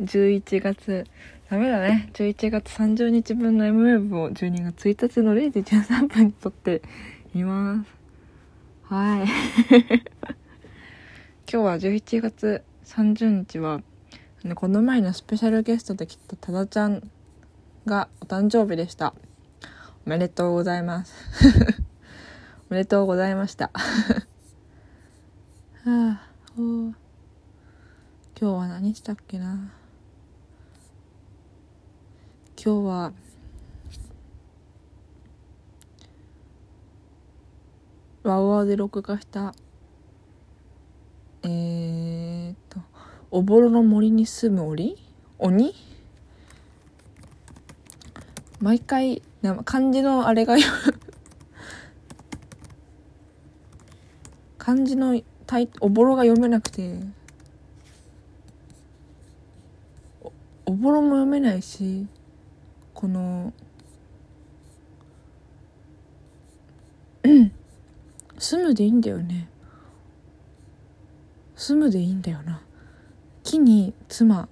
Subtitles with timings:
[0.00, 1.06] 11月。
[1.48, 2.10] ダメだね。
[2.14, 6.82] 11月30日分の M ウェブを12月1日の0時13分に撮って
[7.34, 7.90] います。
[8.82, 9.26] はい。
[11.48, 13.80] 今日は11月30日は
[14.56, 17.08] この前のスペシャルゲストで来た多田ちゃん
[17.86, 19.14] がお誕生日でした。
[20.04, 21.14] おめでとうございます。
[22.70, 23.70] おめでとうございました。
[25.84, 26.20] は
[26.58, 27.05] あ
[28.38, 29.72] 今日は何したっけな？
[32.62, 33.12] 今日は
[38.22, 39.54] ワウワウで録画した
[41.44, 42.80] えー、っと
[43.30, 44.98] おぼろの森に住む鬼？
[45.38, 45.74] 鬼？
[48.60, 49.22] 毎回
[49.64, 50.56] 漢字のあれが
[54.58, 57.00] 漢字のタイおぼろが読めなくて。
[60.66, 62.06] おぼろも読めないし
[62.92, 63.52] この
[68.38, 69.48] 住むでいいんだよね。
[71.54, 72.62] 住むでいいんだよな。
[73.42, 74.48] 木に妻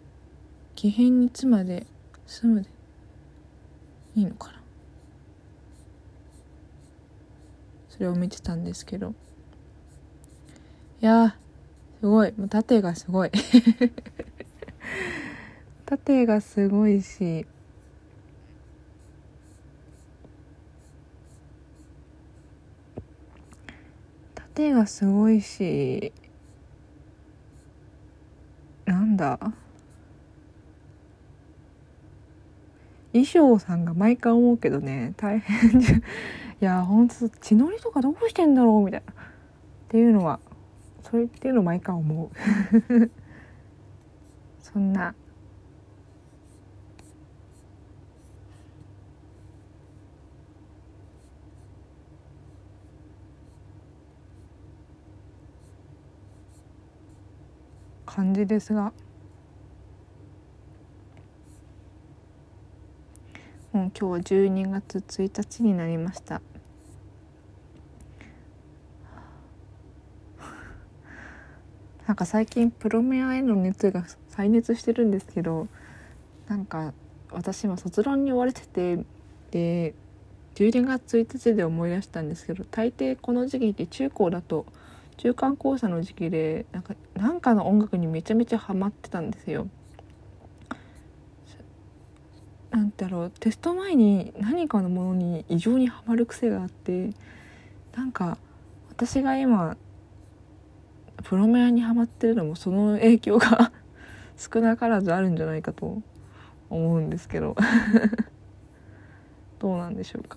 [0.75, 1.87] 木片に妻で
[2.27, 2.69] 住むで
[4.17, 4.61] いいのかな。
[7.91, 9.15] それを見てたんですけど。
[11.01, 11.37] いや
[12.01, 12.33] すごい。
[12.37, 13.31] もう縦がすごい。
[15.87, 17.47] 縦がすごいし
[24.35, 26.13] 縦がすごいし
[28.87, 29.39] なんだ？
[33.13, 36.03] 衣装さんが毎回思うけどね大変じゃ い
[36.61, 39.13] やほんと血のりとかどうしてんだろうみたいな。
[39.13, 39.17] っ
[39.89, 40.41] ていうのは
[41.03, 42.31] それっていうの毎回思う。
[44.61, 45.15] そんな
[58.15, 58.93] 感じですが。
[63.73, 66.41] もう今日は12月1日になりました。
[72.07, 75.67] なんか最近プロメアへの熱が再熱してるんですけど
[76.47, 76.95] なんか
[77.33, 79.05] 私今卒論に追われてて
[79.51, 79.93] で
[80.55, 84.67] 12月1日で思い出したんですけど大抵この時期って中高だと
[85.17, 89.69] 中間考査の時期でなんかなんかの音楽にめちゃめちゃハマってたんですよ。
[92.71, 97.11] なんだろうテスト前に何かのものに異常にハマる癖があって
[97.95, 98.37] なんか
[98.91, 99.77] 私が今
[101.23, 103.71] プロメアにはまってるのもその影響が
[104.37, 106.03] 少なからずあるんじゃないかと
[106.69, 107.55] 思うんですけど
[109.61, 110.37] どうなんでしょうか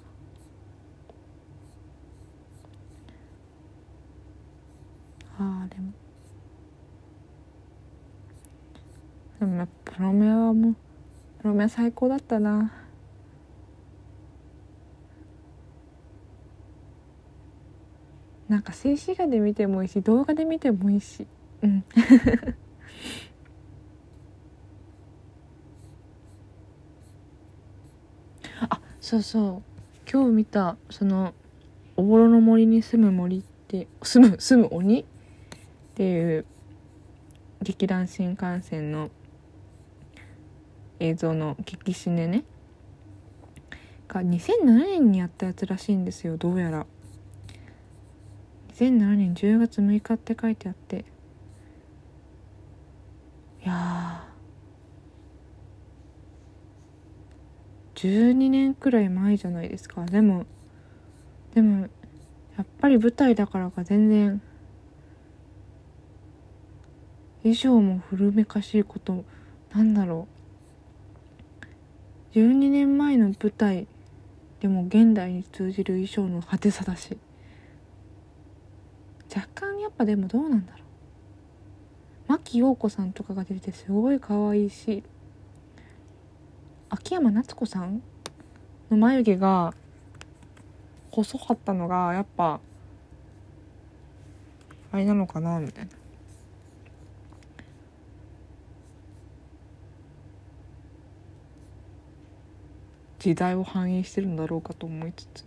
[5.39, 5.93] ああでも。
[9.39, 10.75] でもプロメアはもう
[11.41, 12.71] プロメア最高だったな。
[18.49, 21.27] なんか静止画で見てもいいし動画で見てもいいし。
[21.61, 21.83] うん。
[28.69, 29.63] あそうそう。
[30.11, 31.33] 今日見たその
[31.97, 35.05] 「おぼろの森に住む森」って住む住む鬼
[35.97, 36.45] っていう
[37.63, 39.09] 劇団新幹線の
[40.99, 42.43] 映像の激シネね。
[44.07, 46.85] が2007年にやったやつらしいんですよどうやら。
[48.75, 51.03] 2007年10月6日って書いてあって。
[53.65, 54.23] いや
[57.95, 60.05] 12年くらい前じゃないですか。
[60.05, 60.45] でも
[61.55, 61.87] でも
[62.55, 64.43] やっぱり舞台だからか全然
[67.47, 69.23] 衣装も古めかしいこと
[69.73, 70.27] なんだろ
[72.33, 72.37] う。
[72.37, 73.87] 12年前の舞台
[74.59, 77.17] でも現代に通じる衣装の派手さだし。
[79.33, 80.79] 若干やっぱでもどうなんだろ
[82.27, 82.31] う。
[82.31, 85.03] 牧陽子さんとかが出ててすごい可愛いし。
[86.89, 88.01] 秋山夏子さん
[88.89, 89.73] の眉毛が
[91.11, 92.59] 細かったのがやっぱ
[94.91, 95.91] あれなのかなみたいな。
[103.19, 105.45] 時代を反映してるんだろうかと思いつつ。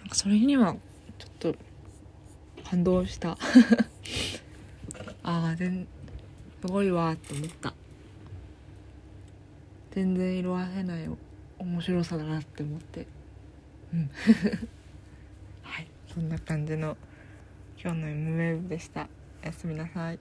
[0.00, 0.76] なんかそれには
[1.18, 1.54] ちょっと
[2.68, 3.36] 感動した。
[5.22, 5.86] ああ全
[6.60, 7.74] すごいわって思った。
[9.90, 11.08] 全然色あせない
[11.58, 13.06] 面白さだなって思って。
[13.92, 14.10] うん。
[15.62, 15.86] はい。
[16.12, 16.96] そんな感じの
[17.82, 19.08] 今日の MWEB でした。
[19.42, 20.18] おやすみなさい。